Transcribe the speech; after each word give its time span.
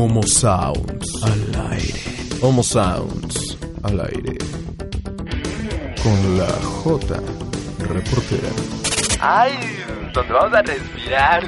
Homo 0.00 0.22
Sounds 0.22 1.24
al 1.24 1.72
aire. 1.72 2.00
Homo 2.40 2.62
Sounds 2.62 3.58
al 3.82 4.00
aire. 4.00 4.38
Con 6.00 6.38
la 6.38 6.46
J 6.46 7.16
reportera. 7.80 8.48
¡Ay! 9.18 9.54
¿Dónde 10.14 10.32
vamos 10.32 10.54
a 10.54 10.62
respirar? 10.62 11.42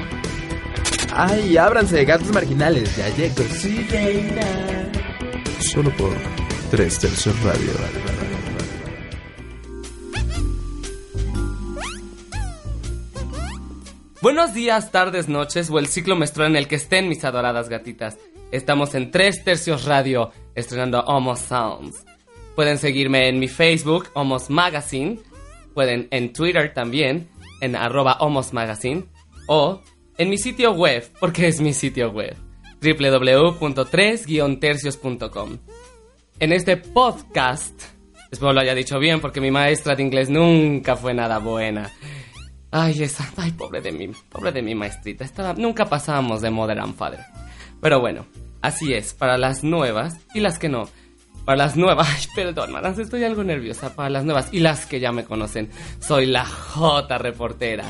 Ay, 1.13 1.55
ábranse, 1.55 2.03
gatos 2.03 2.29
marginales, 2.33 2.93
ya 2.97 3.07
llego. 3.15 3.41
Sí, 3.53 3.87
Solo 5.61 5.89
por 5.95 6.13
3 6.71 6.99
Tercios 6.99 7.41
Radio. 7.43 7.71
Buenos 14.21 14.53
días, 14.53 14.91
tardes, 14.91 15.29
noches 15.29 15.69
o 15.69 15.79
el 15.79 15.87
ciclo 15.87 16.17
menstrual 16.17 16.49
en 16.49 16.57
el 16.57 16.67
que 16.67 16.75
estén 16.75 17.07
mis 17.07 17.23
adoradas 17.23 17.69
gatitas. 17.69 18.17
Estamos 18.51 18.93
en 18.95 19.11
3 19.11 19.43
Tercios 19.45 19.85
Radio, 19.85 20.31
estrenando 20.55 20.99
Homos 21.01 21.39
Sounds. 21.39 22.03
Pueden 22.53 22.77
seguirme 22.77 23.29
en 23.29 23.39
mi 23.39 23.47
Facebook, 23.47 24.09
Homos 24.13 24.49
Magazine. 24.49 25.19
Pueden 25.73 26.09
en 26.11 26.33
Twitter 26.33 26.73
también, 26.73 27.29
en 27.61 27.77
arroba 27.77 28.17
Homos 28.19 28.51
Magazine. 28.51 29.05
O 29.47 29.81
en 30.17 30.29
mi 30.29 30.37
sitio 30.37 30.73
web, 30.73 31.09
porque 31.21 31.47
es 31.47 31.61
mi 31.61 31.71
sitio 31.73 32.11
web, 32.11 32.35
www.3-tercios.com. 32.81 35.57
En 36.39 36.51
este 36.51 36.75
podcast, 36.75 37.83
espero 38.31 38.51
lo 38.51 38.59
haya 38.59 38.75
dicho 38.75 38.99
bien 38.99 39.21
porque 39.21 39.39
mi 39.39 39.49
maestra 39.49 39.95
de 39.95 40.03
inglés 40.03 40.29
nunca 40.29 40.97
fue 40.97 41.13
nada 41.13 41.37
buena. 41.37 41.89
Ay, 42.69 43.01
esa, 43.01 43.31
ay, 43.37 43.51
pobre 43.51 43.79
de 43.79 43.93
mí, 43.93 44.09
pobre 44.29 44.51
de 44.51 44.61
mi 44.61 44.75
maestrita, 44.75 45.23
estaba, 45.23 45.53
nunca 45.53 45.85
pasábamos 45.85 46.41
de 46.41 46.51
Modern 46.51 46.93
Father. 46.95 47.21
Pero 47.81 47.99
bueno, 47.99 48.25
así 48.61 48.93
es, 48.93 49.13
para 49.13 49.37
las 49.37 49.63
nuevas 49.63 50.17
y 50.33 50.39
las 50.39 50.59
que 50.59 50.69
no. 50.69 50.87
Para 51.45 51.57
las 51.57 51.75
nuevas, 51.75 52.07
ay, 52.15 52.25
perdón, 52.35 52.71
manas, 52.71 52.99
estoy 52.99 53.23
algo 53.23 53.43
nerviosa. 53.43 53.95
Para 53.95 54.09
las 54.09 54.23
nuevas 54.23 54.49
y 54.51 54.59
las 54.59 54.85
que 54.85 54.99
ya 54.99 55.11
me 55.11 55.25
conocen, 55.25 55.69
soy 55.99 56.27
la 56.27 56.45
J 56.45 57.17
reportera. 57.17 57.89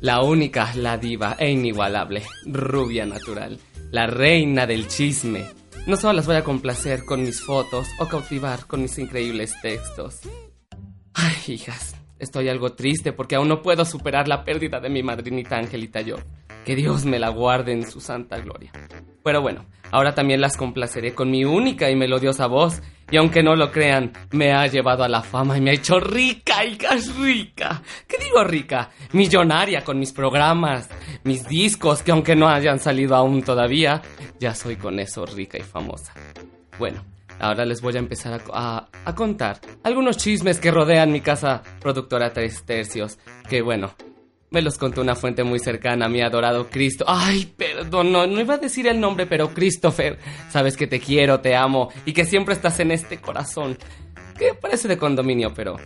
La 0.00 0.22
única, 0.22 0.72
la 0.76 0.96
diva 0.96 1.36
e 1.38 1.50
inigualable, 1.50 2.22
rubia 2.46 3.04
natural, 3.04 3.58
la 3.90 4.06
reina 4.06 4.66
del 4.66 4.88
chisme. 4.88 5.44
No 5.86 5.96
solo 5.96 6.14
las 6.14 6.26
voy 6.26 6.36
a 6.36 6.44
complacer 6.44 7.04
con 7.04 7.22
mis 7.22 7.42
fotos 7.42 7.86
o 7.98 8.06
cautivar 8.06 8.66
con 8.66 8.80
mis 8.80 8.98
increíbles 8.98 9.54
textos. 9.60 10.20
Ay, 11.12 11.36
hijas, 11.48 11.96
estoy 12.18 12.48
algo 12.48 12.72
triste 12.72 13.12
porque 13.12 13.34
aún 13.34 13.48
no 13.48 13.60
puedo 13.60 13.84
superar 13.84 14.26
la 14.26 14.42
pérdida 14.42 14.80
de 14.80 14.88
mi 14.88 15.02
madrinita 15.02 15.58
Angelita 15.58 16.00
yo. 16.00 16.16
Que 16.64 16.76
Dios 16.76 17.04
me 17.04 17.18
la 17.18 17.28
guarde 17.28 17.72
en 17.72 17.90
su 17.90 18.00
santa 18.00 18.38
gloria. 18.38 18.72
Pero 19.24 19.42
bueno, 19.42 19.64
ahora 19.90 20.14
también 20.14 20.40
las 20.40 20.56
complaceré 20.56 21.14
con 21.14 21.30
mi 21.30 21.44
única 21.44 21.90
y 21.90 21.96
melodiosa 21.96 22.46
voz. 22.46 22.82
Y 23.12 23.16
aunque 23.16 23.42
no 23.42 23.56
lo 23.56 23.72
crean, 23.72 24.12
me 24.30 24.52
ha 24.52 24.66
llevado 24.68 25.02
a 25.02 25.08
la 25.08 25.20
fama 25.22 25.58
y 25.58 25.60
me 25.60 25.70
ha 25.70 25.74
hecho 25.74 25.98
rica, 25.98 26.64
hijas, 26.64 27.16
rica. 27.16 27.82
¿Qué 28.06 28.16
digo 28.22 28.44
rica? 28.44 28.90
Millonaria 29.12 29.82
con 29.82 29.98
mis 29.98 30.12
programas, 30.12 30.88
mis 31.24 31.46
discos, 31.48 32.04
que 32.04 32.12
aunque 32.12 32.36
no 32.36 32.48
hayan 32.48 32.78
salido 32.78 33.16
aún 33.16 33.42
todavía, 33.42 34.00
ya 34.38 34.54
soy 34.54 34.76
con 34.76 35.00
eso 35.00 35.26
rica 35.26 35.58
y 35.58 35.62
famosa. 35.62 36.12
Bueno, 36.78 37.04
ahora 37.40 37.64
les 37.64 37.80
voy 37.82 37.96
a 37.96 37.98
empezar 37.98 38.40
a, 38.52 38.76
a- 38.76 38.88
a 39.04 39.14
contar 39.16 39.58
algunos 39.82 40.16
chismes 40.16 40.60
que 40.60 40.70
rodean 40.70 41.10
mi 41.10 41.20
casa 41.20 41.64
productora 41.80 42.32
Tres 42.32 42.62
Tercios. 42.64 43.18
Que 43.48 43.60
bueno, 43.60 43.92
me 44.50 44.62
los 44.62 44.78
contó 44.78 45.00
una 45.00 45.14
fuente 45.14 45.44
muy 45.44 45.58
cercana 45.58 46.06
a 46.06 46.08
mi 46.08 46.20
adorado 46.20 46.68
Cristo. 46.68 47.04
Ay, 47.06 47.52
perdón, 47.56 48.12
no, 48.12 48.26
no 48.26 48.40
iba 48.40 48.54
a 48.54 48.58
decir 48.58 48.86
el 48.86 49.00
nombre, 49.00 49.26
pero 49.26 49.54
Christopher, 49.54 50.18
sabes 50.50 50.76
que 50.76 50.86
te 50.86 51.00
quiero, 51.00 51.40
te 51.40 51.54
amo 51.54 51.90
y 52.04 52.12
que 52.12 52.24
siempre 52.24 52.54
estás 52.54 52.80
en 52.80 52.90
este 52.90 53.18
corazón. 53.18 53.78
Que 54.38 54.54
parece 54.54 54.88
de 54.88 54.98
condominio, 54.98 55.52
pero 55.54 55.76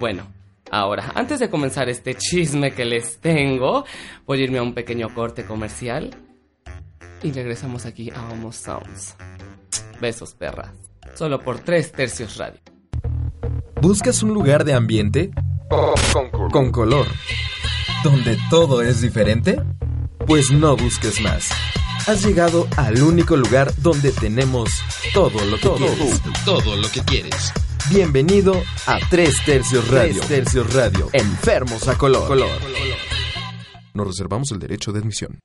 bueno. 0.00 0.26
Ahora, 0.70 1.12
antes 1.14 1.40
de 1.40 1.48
comenzar 1.48 1.88
este 1.88 2.14
chisme 2.14 2.72
que 2.72 2.84
les 2.84 3.20
tengo, 3.20 3.86
voy 4.26 4.40
a 4.40 4.44
irme 4.44 4.58
a 4.58 4.62
un 4.62 4.74
pequeño 4.74 5.14
corte 5.14 5.46
comercial 5.46 6.14
y 7.22 7.32
regresamos 7.32 7.86
aquí 7.86 8.10
a 8.10 8.28
Homo 8.28 8.52
Sounds. 8.52 9.16
Besos, 9.98 10.34
perras. 10.34 10.74
Solo 11.14 11.40
por 11.40 11.60
3 11.60 11.90
tercios 11.92 12.36
radio. 12.36 12.60
¿Buscas 13.80 14.22
un 14.22 14.34
lugar 14.34 14.64
de 14.64 14.74
ambiente? 14.74 15.30
Con 16.52 16.70
color. 16.70 17.06
¿Donde 18.04 18.38
todo 18.48 18.82
es 18.82 19.00
diferente? 19.00 19.60
Pues 20.26 20.50
no 20.52 20.76
busques 20.76 21.20
más. 21.20 21.48
Has 22.06 22.24
llegado 22.24 22.68
al 22.76 23.02
único 23.02 23.36
lugar 23.36 23.72
donde 23.78 24.12
tenemos 24.12 24.70
todo 25.12 25.44
lo 25.44 25.56
que 25.58 25.68
quieres. 25.70 26.22
todo 26.44 26.76
lo 26.76 26.88
que 26.90 27.00
quieres. 27.02 27.52
Bienvenido 27.90 28.62
a 28.86 28.98
3 29.10 29.34
Tercios 29.44 29.88
Radio. 29.88 30.22
Tercios 30.28 30.72
Radio. 30.72 31.10
Enfermos 31.12 31.88
a 31.88 31.98
color. 31.98 32.28
color. 32.28 32.60
Nos 33.94 34.06
reservamos 34.06 34.52
el 34.52 34.60
derecho 34.60 34.92
de 34.92 35.00
admisión. 35.00 35.40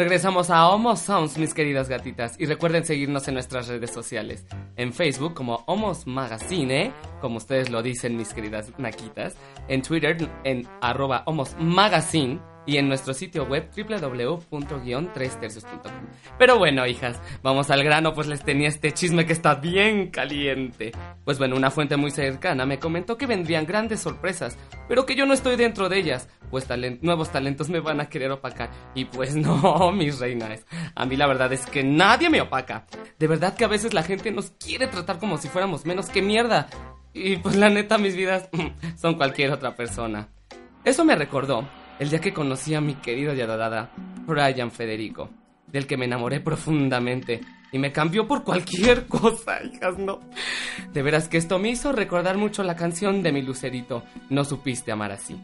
Regresamos 0.00 0.48
a 0.48 0.66
Homo 0.70 0.96
Sounds, 0.96 1.36
mis 1.36 1.52
queridas 1.52 1.90
gatitas, 1.90 2.34
y 2.38 2.46
recuerden 2.46 2.86
seguirnos 2.86 3.28
en 3.28 3.34
nuestras 3.34 3.68
redes 3.68 3.90
sociales. 3.90 4.46
En 4.76 4.94
Facebook 4.94 5.34
como 5.34 5.62
Homos 5.66 6.06
Magazine, 6.06 6.90
como 7.20 7.36
ustedes 7.36 7.68
lo 7.68 7.82
dicen, 7.82 8.16
mis 8.16 8.32
queridas 8.32 8.72
naquitas. 8.78 9.36
En 9.68 9.82
Twitter 9.82 10.16
en 10.44 10.66
arroba 10.80 11.22
Homos 11.26 11.54
Magazine. 11.60 12.40
Y 12.66 12.76
en 12.76 12.88
nuestro 12.88 13.14
sitio 13.14 13.44
web 13.46 13.68
www.3tercios.com. 13.76 15.92
Pero 16.38 16.58
bueno, 16.58 16.86
hijas, 16.86 17.20
vamos 17.42 17.70
al 17.70 17.82
grano, 17.82 18.12
pues 18.14 18.26
les 18.26 18.42
tenía 18.44 18.68
este 18.68 18.92
chisme 18.92 19.26
que 19.26 19.32
está 19.32 19.54
bien 19.56 20.10
caliente. 20.10 20.92
Pues 21.24 21.38
bueno, 21.38 21.56
una 21.56 21.70
fuente 21.70 21.96
muy 21.96 22.10
cercana 22.10 22.66
me 22.66 22.78
comentó 22.78 23.16
que 23.16 23.26
vendrían 23.26 23.66
grandes 23.66 24.00
sorpresas, 24.00 24.56
pero 24.88 25.06
que 25.06 25.14
yo 25.14 25.26
no 25.26 25.34
estoy 25.34 25.56
dentro 25.56 25.88
de 25.88 25.98
ellas, 25.98 26.28
pues 26.50 26.68
talen- 26.68 26.98
nuevos 27.02 27.30
talentos 27.30 27.68
me 27.70 27.80
van 27.80 28.00
a 28.00 28.08
querer 28.08 28.30
opacar. 28.30 28.70
Y 28.94 29.06
pues 29.06 29.34
no, 29.36 29.90
mis 29.92 30.18
reinas. 30.20 30.64
A 30.94 31.06
mí 31.06 31.16
la 31.16 31.26
verdad 31.26 31.52
es 31.52 31.66
que 31.66 31.82
nadie 31.82 32.30
me 32.30 32.40
opaca. 32.40 32.86
De 33.18 33.26
verdad 33.26 33.54
que 33.56 33.64
a 33.64 33.68
veces 33.68 33.94
la 33.94 34.02
gente 34.02 34.30
nos 34.30 34.50
quiere 34.52 34.86
tratar 34.86 35.18
como 35.18 35.38
si 35.38 35.48
fuéramos 35.48 35.86
menos 35.86 36.08
que 36.10 36.22
mierda. 36.22 36.68
Y 37.12 37.36
pues 37.38 37.56
la 37.56 37.70
neta, 37.70 37.98
mis 37.98 38.14
vidas 38.14 38.48
son 39.00 39.14
cualquier 39.14 39.50
otra 39.50 39.74
persona. 39.74 40.28
Eso 40.84 41.04
me 41.04 41.16
recordó 41.16 41.68
el 42.00 42.08
día 42.08 42.18
que 42.18 42.32
conocí 42.32 42.74
a 42.74 42.80
mi 42.80 42.94
querido 42.94 43.34
y 43.34 43.42
adorada 43.42 43.90
Brian 44.26 44.70
Federico, 44.70 45.28
del 45.66 45.86
que 45.86 45.98
me 45.98 46.06
enamoré 46.06 46.40
profundamente 46.40 47.42
y 47.72 47.78
me 47.78 47.92
cambió 47.92 48.26
por 48.26 48.42
cualquier 48.42 49.06
cosa, 49.06 49.62
hijas, 49.62 49.98
no. 49.98 50.18
De 50.94 51.02
veras 51.02 51.28
que 51.28 51.36
esto 51.36 51.58
me 51.58 51.68
hizo 51.68 51.92
recordar 51.92 52.38
mucho 52.38 52.62
la 52.62 52.74
canción 52.74 53.22
de 53.22 53.32
mi 53.32 53.42
lucerito, 53.42 54.02
No 54.30 54.44
supiste 54.44 54.90
amar 54.90 55.12
así. 55.12 55.38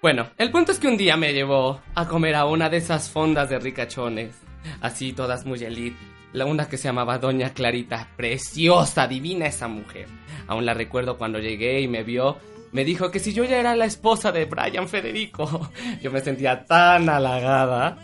Bueno, 0.00 0.30
el 0.38 0.50
punto 0.50 0.72
es 0.72 0.78
que 0.78 0.88
un 0.88 0.96
día 0.96 1.18
me 1.18 1.34
llevó 1.34 1.82
a 1.94 2.08
comer 2.08 2.36
a 2.36 2.46
una 2.46 2.70
de 2.70 2.78
esas 2.78 3.10
fondas 3.10 3.50
de 3.50 3.58
ricachones, 3.58 4.34
así 4.80 5.12
todas 5.12 5.44
muy 5.44 5.62
elite. 5.62 5.98
La 6.32 6.46
una 6.46 6.70
que 6.70 6.78
se 6.78 6.84
llamaba 6.84 7.18
Doña 7.18 7.50
Clarita, 7.50 8.08
preciosa, 8.16 9.06
divina 9.06 9.44
esa 9.44 9.68
mujer. 9.68 10.06
Aún 10.46 10.64
la 10.64 10.72
recuerdo 10.72 11.18
cuando 11.18 11.38
llegué 11.38 11.82
y 11.82 11.88
me 11.88 12.02
vio, 12.02 12.38
me 12.72 12.84
dijo 12.84 13.10
que 13.10 13.18
si 13.20 13.32
yo 13.32 13.44
ya 13.44 13.58
era 13.58 13.76
la 13.76 13.84
esposa 13.84 14.32
de 14.32 14.44
Brian 14.46 14.88
Federico, 14.88 15.70
yo 16.02 16.10
me 16.10 16.20
sentía 16.20 16.64
tan 16.64 17.08
halagada. 17.08 17.98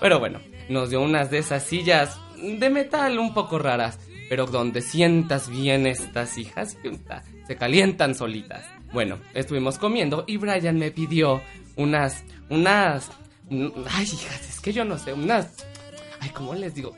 Pero 0.00 0.18
bueno, 0.18 0.40
nos 0.68 0.90
dio 0.90 1.00
unas 1.00 1.30
de 1.30 1.38
esas 1.38 1.62
sillas 1.64 2.18
de 2.40 2.70
metal 2.70 3.18
un 3.18 3.34
poco 3.34 3.58
raras, 3.58 3.98
pero 4.28 4.46
donde 4.46 4.80
sientas 4.82 5.48
bien 5.48 5.86
estas 5.86 6.38
hijas, 6.38 6.76
se 7.46 7.56
calientan 7.56 8.14
solitas. 8.14 8.64
Bueno, 8.92 9.18
estuvimos 9.34 9.78
comiendo 9.78 10.24
y 10.26 10.36
Brian 10.36 10.78
me 10.78 10.90
pidió 10.90 11.42
unas, 11.76 12.24
unas, 12.48 13.10
un- 13.50 13.72
ay 13.90 14.04
hijas, 14.04 14.48
es 14.48 14.60
que 14.60 14.72
yo 14.72 14.84
no 14.84 14.98
sé, 14.98 15.12
unas, 15.12 15.66
ay, 16.20 16.30
¿cómo 16.30 16.54
les 16.54 16.74
digo? 16.74 16.94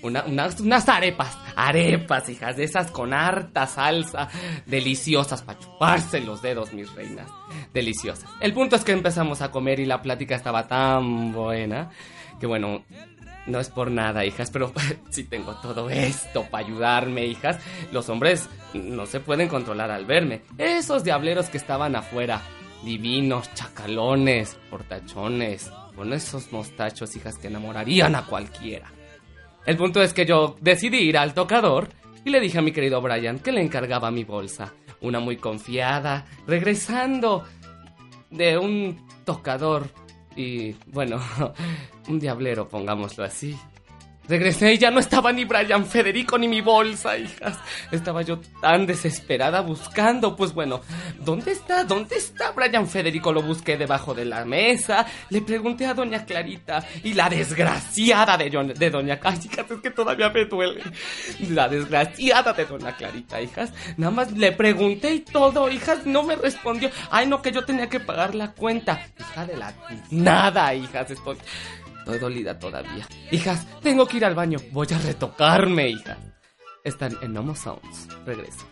Una- 0.00 0.24
unas, 0.24 0.58
unas 0.60 0.88
arepas, 0.88 1.36
arepas, 1.56 2.28
hijas, 2.28 2.56
de 2.56 2.64
esas 2.64 2.90
con 2.90 3.12
harta 3.12 3.66
salsa, 3.66 4.28
deliciosas 4.66 5.42
para 5.42 5.58
chuparse 5.58 6.20
los 6.20 6.40
dedos, 6.42 6.72
mis 6.72 6.92
reinas, 6.94 7.28
deliciosas. 7.74 8.28
El 8.40 8.52
punto 8.52 8.76
es 8.76 8.84
que 8.84 8.92
empezamos 8.92 9.42
a 9.42 9.50
comer 9.50 9.80
y 9.80 9.86
la 9.86 10.00
plática 10.02 10.34
estaba 10.34 10.66
tan 10.66 11.32
buena 11.32 11.90
que 12.40 12.46
bueno, 12.46 12.84
no 13.46 13.60
es 13.60 13.68
por 13.70 13.90
nada, 13.90 14.24
hijas, 14.24 14.50
pero 14.50 14.72
si 15.10 15.24
tengo 15.24 15.54
todo 15.56 15.90
esto 15.90 16.44
para 16.50 16.64
ayudarme, 16.66 17.26
hijas. 17.26 17.58
Los 17.92 18.08
hombres 18.08 18.48
no 18.74 19.06
se 19.06 19.20
pueden 19.20 19.48
controlar 19.48 19.90
al 19.90 20.06
verme. 20.06 20.42
Esos 20.58 21.04
diableros 21.04 21.48
que 21.50 21.58
estaban 21.58 21.94
afuera, 21.96 22.40
divinos, 22.84 23.52
chacalones, 23.54 24.56
portachones, 24.70 25.70
con 25.94 26.12
esos 26.12 26.52
mostachos, 26.52 27.14
hijas, 27.16 27.36
que 27.38 27.48
enamorarían 27.48 28.14
a 28.14 28.26
cualquiera. 28.26 28.90
El 29.64 29.76
punto 29.76 30.02
es 30.02 30.12
que 30.12 30.26
yo 30.26 30.56
decidí 30.60 30.98
ir 30.98 31.16
al 31.16 31.34
tocador 31.34 31.88
y 32.24 32.30
le 32.30 32.40
dije 32.40 32.58
a 32.58 32.62
mi 32.62 32.72
querido 32.72 33.00
Brian 33.00 33.38
que 33.38 33.52
le 33.52 33.60
encargaba 33.60 34.10
mi 34.10 34.24
bolsa. 34.24 34.72
Una 35.00 35.20
muy 35.20 35.36
confiada, 35.36 36.26
regresando 36.46 37.44
de 38.30 38.58
un 38.58 39.06
tocador 39.24 39.88
y 40.36 40.72
bueno, 40.86 41.20
un 42.08 42.18
diablero, 42.18 42.68
pongámoslo 42.68 43.24
así. 43.24 43.56
Regresé 44.32 44.72
y 44.72 44.78
ya 44.78 44.90
no 44.90 44.98
estaba 44.98 45.30
ni 45.30 45.44
Brian 45.44 45.84
Federico 45.84 46.38
ni 46.38 46.48
mi 46.48 46.62
bolsa, 46.62 47.18
hijas. 47.18 47.58
Estaba 47.90 48.22
yo 48.22 48.40
tan 48.62 48.86
desesperada 48.86 49.60
buscando. 49.60 50.34
Pues 50.34 50.54
bueno, 50.54 50.80
¿dónde 51.18 51.52
está? 51.52 51.84
¿Dónde 51.84 52.16
está 52.16 52.52
Brian 52.52 52.88
Federico? 52.88 53.30
Lo 53.30 53.42
busqué 53.42 53.76
debajo 53.76 54.14
de 54.14 54.24
la 54.24 54.46
mesa. 54.46 55.04
Le 55.28 55.42
pregunté 55.42 55.84
a 55.84 55.92
doña 55.92 56.24
Clarita. 56.24 56.82
Y 57.04 57.12
la 57.12 57.28
desgraciada 57.28 58.38
de, 58.38 58.48
de 58.74 58.90
doña 58.90 59.20
Ay, 59.22 59.38
hijas, 59.44 59.70
es 59.70 59.80
que 59.82 59.90
todavía 59.90 60.30
me 60.30 60.46
duele. 60.46 60.80
La 61.50 61.68
desgraciada 61.68 62.54
de 62.54 62.64
doña 62.64 62.96
Clarita, 62.96 63.38
hijas. 63.38 63.70
Nada 63.98 64.12
más 64.12 64.32
le 64.32 64.52
pregunté 64.52 65.12
y 65.12 65.20
todo, 65.20 65.70
hijas. 65.70 66.06
No 66.06 66.22
me 66.22 66.36
respondió. 66.36 66.90
Ay, 67.10 67.26
no, 67.26 67.42
que 67.42 67.52
yo 67.52 67.66
tenía 67.66 67.90
que 67.90 68.00
pagar 68.00 68.34
la 68.34 68.52
cuenta. 68.52 69.08
Hija 69.20 69.44
de 69.44 69.58
la... 69.58 69.74
Nada, 70.10 70.74
hijas. 70.74 71.10
Estoy... 71.10 71.36
Estoy 72.02 72.18
dolida 72.18 72.58
todavía. 72.58 73.06
Hijas, 73.30 73.64
tengo 73.80 74.06
que 74.06 74.16
ir 74.16 74.24
al 74.24 74.34
baño. 74.34 74.58
Voy 74.72 74.88
a 74.92 74.98
retocarme, 74.98 75.88
hija. 75.88 76.18
Están 76.82 77.16
en 77.22 77.36
Homo 77.36 77.54
Sounds. 77.54 78.08
Regreso. 78.26 78.66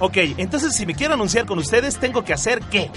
Ok, 0.00 0.16
entonces 0.36 0.74
si 0.74 0.84
me 0.86 0.94
quiero 0.94 1.14
anunciar 1.14 1.46
con 1.46 1.58
ustedes, 1.58 1.98
¿tengo 1.98 2.22
que 2.24 2.32
hacer 2.32 2.60
qué? 2.70 2.90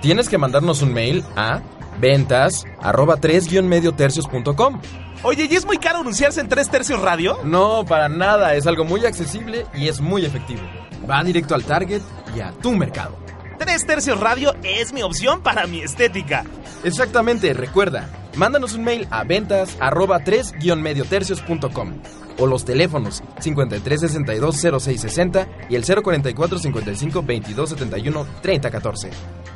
Tienes 0.00 0.28
que 0.28 0.38
mandarnos 0.38 0.80
un 0.82 0.92
mail 0.94 1.24
a 1.36 1.60
ventas 2.00 2.64
arroba 2.80 3.18
3-mediotercios.com. 3.18 4.80
Oye, 5.22 5.46
¿y 5.50 5.54
es 5.54 5.64
muy 5.64 5.78
caro 5.78 6.00
anunciarse 6.00 6.40
en 6.40 6.48
Tres 6.48 6.68
Tercios 6.70 7.00
Radio? 7.00 7.38
No, 7.44 7.84
para 7.86 8.08
nada. 8.08 8.54
Es 8.54 8.66
algo 8.66 8.84
muy 8.84 9.06
accesible 9.06 9.66
y 9.74 9.88
es 9.88 10.00
muy 10.00 10.24
efectivo. 10.24 10.62
Va 11.08 11.22
directo 11.24 11.54
al 11.54 11.64
target 11.64 12.02
y 12.36 12.40
a 12.40 12.50
tu 12.52 12.72
mercado. 12.72 13.16
Tres 13.58 13.86
Tercios 13.86 14.20
Radio 14.20 14.54
es 14.62 14.92
mi 14.92 15.02
opción 15.02 15.42
para 15.42 15.66
mi 15.66 15.80
estética. 15.80 16.44
Exactamente, 16.82 17.54
recuerda, 17.54 18.10
mándanos 18.36 18.74
un 18.74 18.84
mail 18.84 19.06
a 19.10 19.24
ventas 19.24 19.76
arroba 19.80 20.20
3-mediotercios.com 20.20 21.94
o 22.38 22.46
los 22.46 22.64
teléfonos 22.64 23.22
53620660 23.40 25.48
y 25.68 25.74
el 25.76 25.84
044 25.84 26.58
55 26.58 27.22
22 27.22 27.68
71 27.70 28.26
3014. 28.42 29.10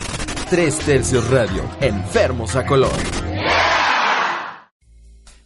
Tres 0.50 0.78
Tercios 0.78 1.28
Radio, 1.30 1.62
enfermos 1.80 2.56
a 2.56 2.66
color. 2.66 2.90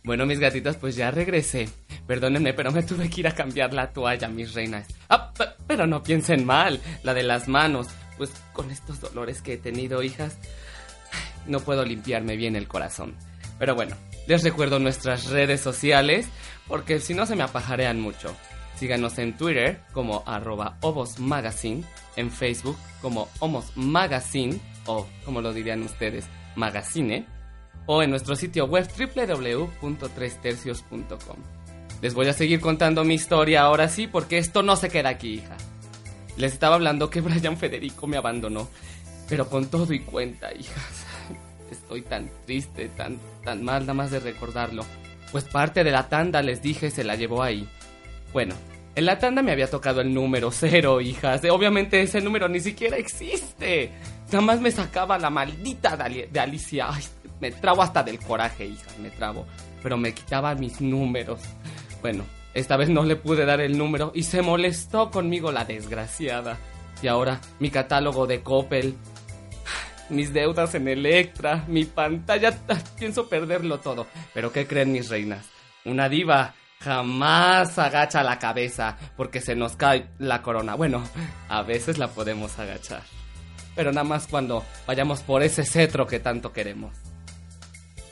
Bueno, 0.05 0.27
mis 0.27 0.41
gatitas, 0.41 0.77
pues 0.77 0.97
ya 0.97 1.11
regresé. 1.11 1.69
Perdónenme, 2.07 2.55
pero 2.55 2.73
me 2.73 2.83
tuve 2.83 3.09
que 3.09 3.21
ir 3.21 3.29
a 3.29 3.35
cambiar 3.35 3.73
la 3.73 3.93
toalla, 3.93 4.29
mis 4.29 4.53
reinas. 4.53 4.89
Ah, 5.09 5.33
pero 5.67 5.87
no 5.87 6.03
piensen 6.03 6.45
mal, 6.45 6.81
la 7.05 7.15
de 7.15 7.23
las 7.23 7.47
manos. 7.47 7.87
Pues 8.17 8.31
con 8.53 8.71
estos 8.71 9.01
dolores 9.01 9.43
que 9.43 9.55
he 9.55 9.59
tenido, 9.59 10.03
hijas, 10.03 10.39
no 11.47 11.61
puedo 11.61 11.85
limpiarme 11.85 12.37
bien 12.37 12.57
el 12.57 12.67
corazón. 12.67 13.15
Pero 13.59 13.77
bueno, 13.77 13.97
les 14.27 14.43
recuerdo 14.43 14.81
nuestras 14.81 15.27
redes 15.31 15.61
sociales, 15.61 16.27
porque 16.67 16.99
si 16.99 17.15
no 17.15 17.27
se 17.27 17.37
me 17.37 17.45
apajarean 17.45 18.01
mucho. 18.01 18.35
Síganos 18.77 19.19
en 19.19 19.37
Twitter 19.37 19.81
como 19.93 20.25
arroba 20.27 20.79
Magazine, 21.19 21.85
en 22.17 22.31
Facebook 22.31 22.77
como 23.01 23.29
Homos 23.39 23.77
Magazine, 23.77 24.59
o 24.87 25.07
como 25.25 25.41
lo 25.41 25.53
dirían 25.53 25.83
ustedes, 25.83 26.27
Magazine, 26.57 27.27
o 27.87 28.03
en 28.03 28.11
nuestro 28.11 28.37
sitio 28.37 28.67
web 28.67 28.87
www.trestercios.com. 28.89 31.37
Les 32.01 32.15
voy 32.15 32.29
a 32.29 32.33
seguir 32.33 32.61
contando 32.61 33.03
mi 33.05 33.15
historia 33.15 33.63
ahora 33.63 33.89
sí, 33.89 34.07
porque 34.07 34.39
esto 34.39 34.63
no 34.63 34.77
se 34.77 34.91
queda 34.91 35.09
aquí, 35.11 35.35
hija. 35.35 35.57
Les 36.37 36.53
estaba 36.53 36.77
hablando 36.77 37.11
que 37.11 37.21
Brian 37.21 37.57
Federico 37.57 38.07
me 38.07 38.17
abandonó, 38.17 38.69
pero 39.29 39.49
con 39.49 39.67
todo 39.67 39.93
y 39.93 40.01
cuenta, 40.01 40.53
hijas. 40.53 41.07
Estoy 41.71 42.03
tan 42.03 42.31
triste, 42.45 42.89
tan, 42.89 43.19
tan 43.45 43.65
mal 43.65 43.83
nada 43.83 43.95
más 43.95 44.11
de 44.11 44.21
recordarlo. 44.21 44.85
Pues 45.31 45.45
parte 45.45 45.85
de 45.85 45.91
la 45.91 46.09
tanda, 46.09 46.43
les 46.43 46.61
dije, 46.61 46.91
se 46.91 47.05
la 47.05 47.17
llevó 47.17 47.43
ahí. 47.43 47.67
Bueno, 48.33 48.55
en 48.95 49.07
la 49.07 49.19
tanda 49.19 49.43
me 49.43 49.53
había 49.53 49.71
tocado 49.71 50.03
el 50.03 50.13
número 50.13 50.51
cero, 50.51 51.01
hijas. 51.01 51.41
Obviamente 51.51 52.03
ese 52.03 52.21
número 52.21 52.49
ni 52.49 52.61
siquiera 52.61 52.99
existe. 52.99 53.91
Nada 54.27 54.43
más 54.43 54.61
me 54.61 54.71
sacaba 54.71 55.19
la 55.19 55.31
maldita 55.31 55.97
de 55.97 56.41
Alicia. 56.41 56.89
Ay, 56.91 57.03
me 57.43 57.51
trabo 57.51 57.83
hasta 57.83 58.05
del 58.05 58.21
coraje, 58.21 58.67
hijas, 58.67 58.97
me 59.01 59.11
trabo. 59.11 59.45
Pero 59.83 59.97
me 59.97 60.15
quitaba 60.15 60.55
mis 60.55 60.81
números. 60.81 61.41
Bueno, 62.01 62.25
esta 62.55 62.77
vez 62.77 62.89
no 62.89 63.03
le 63.03 63.17
pude 63.17 63.45
dar 63.45 63.61
el 63.61 63.77
número 63.77 64.13
y 64.15 64.23
se 64.23 64.43
molestó 64.43 65.11
conmigo 65.11 65.51
la 65.51 65.65
desgraciada. 65.65 66.57
Y 67.03 67.09
ahora 67.09 67.41
mi 67.59 67.69
catálogo 67.71 68.29
de 68.29 68.43
Coppel, 68.43 68.95
mis 70.09 70.33
deudas 70.33 70.77
en 70.77 70.87
Electra, 70.87 71.65
mi 71.67 71.85
pantalla, 71.85 72.57
pienso 72.97 73.29
perderlo 73.29 73.81
todo. 73.81 74.07
Pero 74.33 74.53
¿qué 74.53 74.69
creen 74.69 74.93
mis 74.93 75.09
reinas? 75.11 75.45
Una 75.85 76.09
diva 76.09 76.55
jamás 76.79 77.77
agacha 77.77 78.23
la 78.23 78.39
cabeza 78.39 78.97
porque 79.17 79.41
se 79.41 79.57
nos 79.57 79.75
cae 79.75 80.07
la 80.19 80.43
corona. 80.43 80.77
Bueno, 80.77 81.03
a 81.49 81.63
veces 81.63 81.99
la 81.99 82.07
podemos 82.07 82.57
agachar. 82.61 83.03
Pero 83.75 83.91
nada 83.91 84.05
más 84.05 84.29
cuando 84.29 84.65
vayamos 84.87 85.23
por 85.23 85.43
ese 85.43 85.65
cetro 85.65 86.07
que 86.07 86.21
tanto 86.21 86.53
queremos. 86.53 87.12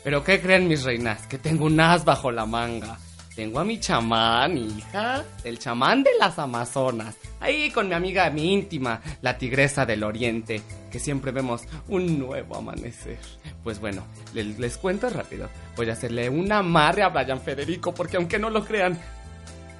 Pero 0.02 0.25
¿qué 0.25 0.41
creen 0.41 0.69
mis 0.69 0.85
reinas? 0.85 1.26
Que 1.26 1.38
tengo 1.38 1.67
un 1.67 1.79
as 1.79 2.05
bajo 2.05 2.31
la 2.31 2.47
manga. 2.47 2.99
Tengo 3.35 3.61
a 3.61 3.64
mi 3.64 3.79
chamán, 3.79 4.58
hija, 4.58 5.25
el 5.44 5.58
chamán 5.58 6.02
de 6.02 6.11
las 6.19 6.38
Amazonas. 6.38 7.16
Ahí 7.38 7.71
con 7.71 7.88
mi 7.88 7.95
amiga, 7.95 8.28
mi 8.28 8.52
íntima, 8.52 9.00
la 9.23 9.38
tigresa 9.38 9.87
del 9.87 10.02
oriente, 10.02 10.61
que 10.90 10.99
siempre 10.99 11.30
vemos 11.30 11.62
un 11.88 12.19
nuevo 12.19 12.57
amanecer. 12.57 13.19
Pues 13.62 13.78
bueno, 13.78 14.04
les, 14.35 14.76
cuento 14.76 15.09
rápido. 15.09 15.49
Voy 15.76 15.88
a 15.88 15.92
hacerle 15.92 16.28
un 16.28 16.50
amarre 16.50 17.02
a 17.02 17.09
Brian 17.09 17.40
Federico, 17.40 17.95
porque 17.95 18.16
aunque 18.16 18.38
no 18.38 18.50
lo 18.50 18.64
crean, 18.64 18.99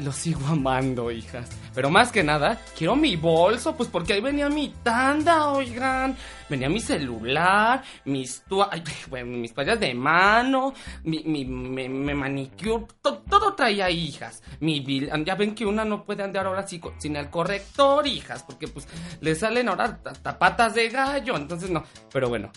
lo 0.01 0.13
sigo 0.13 0.47
amando, 0.47 1.11
hijas. 1.11 1.49
Pero 1.75 1.91
más 1.91 2.11
que 2.11 2.23
nada, 2.23 2.61
quiero 2.77 2.97
mi 2.97 3.17
bolso, 3.17 3.77
pues 3.77 3.89
porque 3.89 4.15
ahí 4.15 4.21
venía 4.21 4.49
mi 4.49 4.69
tanda, 4.83 5.51
oigan. 5.51 6.17
Venía 6.49 6.69
mi 6.69 6.81
celular, 6.81 7.83
mis 8.05 8.43
bueno, 9.09 9.37
mis 9.37 9.55
toallas 9.55 9.79
de 9.79 9.95
mano, 9.95 10.75
mi, 11.05 11.23
mi, 11.25 11.45
mi, 11.45 12.15
manicure, 12.15 12.87
todo 13.01 13.55
traía 13.55 13.91
hijas. 13.91 14.43
Mi 14.61 14.85
ya 15.25 15.35
ven 15.35 15.55
que 15.55 15.65
una 15.65 15.85
no 15.85 16.05
puede 16.05 16.23
andar 16.23 16.47
ahora 16.47 16.61
así 16.61 16.81
sin 16.99 17.17
el 17.17 17.31
corrector, 17.31 18.07
hijas, 18.07 18.43
porque 18.43 18.69
pues 18.69 18.89
le 19.21 19.35
salen 19.35 19.69
ahora 19.69 20.01
hasta 20.05 20.39
patas 20.39 20.75
de 20.75 20.89
gallo, 20.89 21.37
entonces 21.37 21.71
no. 21.71 21.85
Pero 22.13 22.29
bueno, 22.29 22.51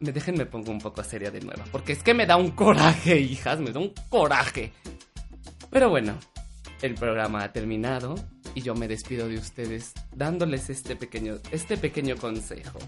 me 0.00 0.12
dejen 0.12 0.36
me 0.36 0.46
pongo 0.46 0.70
un 0.70 0.80
poco 0.80 1.02
seria 1.02 1.30
de 1.30 1.40
nuevo, 1.40 1.62
porque 1.70 1.92
es 1.92 2.02
que 2.02 2.14
me 2.14 2.26
da 2.26 2.36
un 2.36 2.50
coraje, 2.50 3.18
hijas, 3.18 3.58
me 3.60 3.70
da 3.70 3.80
un 3.80 3.92
coraje. 4.08 4.72
Pero 5.70 5.88
bueno, 5.88 6.18
el 6.82 6.94
programa 6.94 7.44
ha 7.44 7.52
terminado 7.52 8.14
y 8.54 8.62
yo 8.62 8.74
me 8.74 8.88
despido 8.88 9.28
de 9.28 9.38
ustedes 9.38 9.92
dándoles 10.14 10.70
este 10.70 10.96
pequeño, 10.96 11.36
este 11.50 11.76
pequeño 11.76 12.16
consejo. 12.16 12.78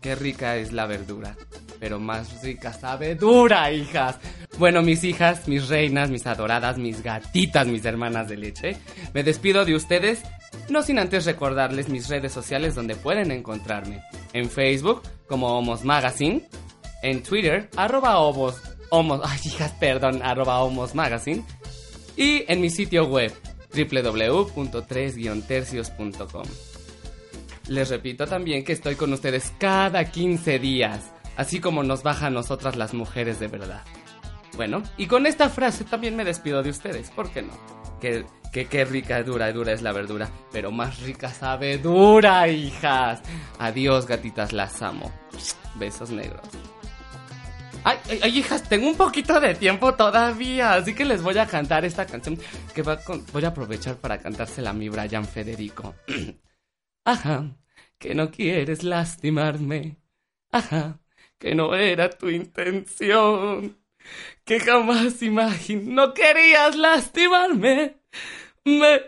Qué 0.00 0.14
rica 0.14 0.56
es 0.56 0.72
la 0.72 0.86
verdura, 0.86 1.36
pero 1.80 1.98
más 1.98 2.42
rica 2.42 2.72
sabe 2.72 3.14
dura, 3.14 3.70
hijas. 3.72 4.18
Bueno, 4.58 4.82
mis 4.82 5.02
hijas, 5.04 5.48
mis 5.48 5.68
reinas, 5.68 6.10
mis 6.10 6.26
adoradas, 6.26 6.78
mis 6.78 7.02
gatitas, 7.02 7.66
mis 7.66 7.84
hermanas 7.84 8.28
de 8.28 8.36
leche, 8.36 8.76
me 9.12 9.24
despido 9.24 9.64
de 9.64 9.74
ustedes, 9.74 10.22
no 10.68 10.82
sin 10.82 10.98
antes 10.98 11.24
recordarles 11.24 11.88
mis 11.88 12.08
redes 12.08 12.32
sociales 12.32 12.74
donde 12.74 12.94
pueden 12.94 13.30
encontrarme. 13.32 14.02
En 14.32 14.48
Facebook, 14.48 15.02
como 15.26 15.58
Homos 15.58 15.84
Magazine, 15.84 16.48
en 17.02 17.22
Twitter, 17.22 17.68
arroba 17.76 18.18
homos, 18.18 18.56
homos, 18.90 19.20
ay 19.24 19.38
hijas, 19.44 19.72
perdón, 19.78 20.22
arroba 20.22 20.60
homos 20.62 20.94
magazine, 20.94 21.44
y 22.18 22.44
en 22.48 22.60
mi 22.60 22.68
sitio 22.68 23.06
web 23.06 23.32
www.3-tercios.com. 23.72 26.46
Les 27.68 27.88
repito 27.88 28.26
también 28.26 28.64
que 28.64 28.72
estoy 28.72 28.96
con 28.96 29.12
ustedes 29.12 29.52
cada 29.58 30.06
15 30.06 30.58
días, 30.58 31.12
así 31.36 31.60
como 31.60 31.84
nos 31.84 32.02
baja 32.02 32.26
a 32.26 32.30
nosotras 32.30 32.74
las 32.76 32.92
mujeres 32.92 33.38
de 33.38 33.46
verdad. 33.46 33.84
Bueno, 34.56 34.82
y 34.96 35.06
con 35.06 35.26
esta 35.26 35.48
frase 35.48 35.84
también 35.84 36.16
me 36.16 36.24
despido 36.24 36.64
de 36.64 36.70
ustedes, 36.70 37.10
¿por 37.10 37.30
qué 37.30 37.42
no? 37.42 37.52
Que, 38.00 38.26
que 38.52 38.66
qué 38.66 38.84
rica, 38.84 39.22
dura, 39.22 39.52
dura 39.52 39.72
es 39.72 39.82
la 39.82 39.92
verdura, 39.92 40.28
pero 40.50 40.72
más 40.72 40.98
rica 41.00 41.28
sabe 41.28 41.78
dura, 41.78 42.48
hijas. 42.48 43.22
Adiós, 43.60 44.06
gatitas, 44.06 44.52
las 44.52 44.82
amo. 44.82 45.12
Besos 45.76 46.10
negros. 46.10 46.42
Ay, 47.84 47.98
ay, 48.10 48.20
ay, 48.22 48.38
hijas, 48.38 48.68
tengo 48.68 48.88
un 48.88 48.96
poquito 48.96 49.40
de 49.40 49.54
tiempo 49.54 49.94
todavía, 49.94 50.74
así 50.74 50.94
que 50.94 51.04
les 51.04 51.22
voy 51.22 51.38
a 51.38 51.46
cantar 51.46 51.84
esta 51.84 52.06
canción 52.06 52.38
que 52.74 52.82
va 52.82 53.02
con- 53.02 53.24
voy 53.32 53.44
a 53.44 53.48
aprovechar 53.48 53.96
para 53.96 54.18
cantársela 54.18 54.70
a 54.70 54.74
mi 54.74 54.88
Brian 54.88 55.24
Federico. 55.24 55.94
Ajá, 57.04 57.56
que 57.98 58.14
no 58.14 58.30
quieres 58.30 58.82
lastimarme. 58.82 59.96
Ajá, 60.50 61.00
que 61.38 61.54
no 61.54 61.74
era 61.74 62.10
tu 62.10 62.28
intención. 62.28 63.78
Que 64.44 64.60
jamás 64.60 65.22
imaginé, 65.22 65.92
no 65.92 66.14
querías 66.14 66.76
lastimarme. 66.76 68.00
Me 68.64 69.00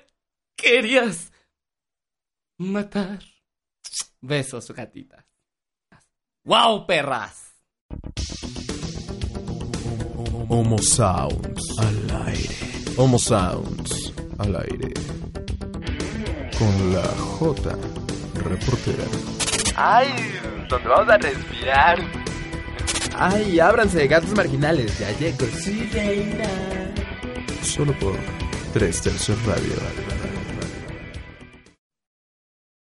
querías 0.56 1.32
matar. 2.58 3.20
Besos, 4.20 4.70
gatitas. 4.72 5.24
¡Wow, 6.44 6.86
perras! 6.86 7.50
Homo 10.52 10.78
Sounds 10.78 11.78
al 11.78 12.26
aire. 12.26 12.56
Homo 12.96 13.20
Sounds 13.20 14.12
al 14.38 14.56
aire. 14.56 14.92
Con 16.58 16.92
la 16.92 17.04
J 17.38 17.70
reportera. 18.34 19.04
Ay, 19.76 20.08
donde 20.68 20.88
vamos 20.88 21.08
a 21.08 21.18
respirar. 21.18 21.98
Ay, 23.16 23.60
ábranse, 23.60 24.08
gatos 24.08 24.34
marginales. 24.34 24.98
Ya 24.98 25.16
llego. 25.20 25.46
Sí, 25.56 25.88
Solo 27.62 27.92
por 28.00 28.16
3 28.72 29.02
Tercios 29.02 29.38
Radio. 29.46 30.19